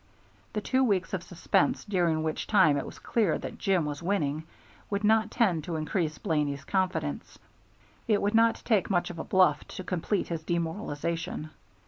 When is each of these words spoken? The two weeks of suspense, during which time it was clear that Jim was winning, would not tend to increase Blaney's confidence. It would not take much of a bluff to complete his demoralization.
The 0.53 0.61
two 0.61 0.83
weeks 0.83 1.13
of 1.13 1.21
suspense, 1.21 1.85
during 1.85 2.23
which 2.23 2.47
time 2.47 2.75
it 2.75 2.87
was 2.87 2.97
clear 2.97 3.37
that 3.37 3.59
Jim 3.59 3.85
was 3.85 4.01
winning, 4.01 4.45
would 4.89 5.03
not 5.03 5.29
tend 5.29 5.63
to 5.65 5.75
increase 5.75 6.17
Blaney's 6.17 6.63
confidence. 6.65 7.37
It 8.07 8.19
would 8.19 8.33
not 8.33 8.63
take 8.65 8.89
much 8.89 9.11
of 9.11 9.19
a 9.19 9.23
bluff 9.23 9.63
to 9.67 9.83
complete 9.83 10.29
his 10.29 10.41
demoralization. 10.41 11.51